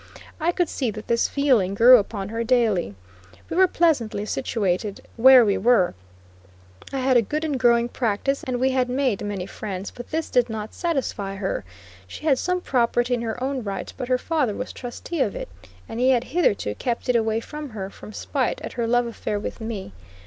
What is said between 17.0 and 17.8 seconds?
it away from